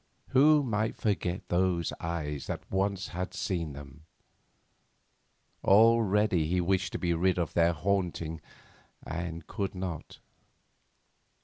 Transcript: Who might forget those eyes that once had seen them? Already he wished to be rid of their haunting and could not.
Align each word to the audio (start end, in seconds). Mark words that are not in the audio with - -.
Who 0.29 0.63
might 0.63 0.95
forget 0.97 1.47
those 1.49 1.93
eyes 1.99 2.47
that 2.47 2.71
once 2.71 3.09
had 3.09 3.35
seen 3.35 3.73
them? 3.73 4.05
Already 5.63 6.47
he 6.47 6.59
wished 6.59 6.93
to 6.93 6.97
be 6.97 7.13
rid 7.13 7.37
of 7.37 7.53
their 7.53 7.73
haunting 7.73 8.41
and 9.05 9.45
could 9.45 9.75
not. 9.75 10.17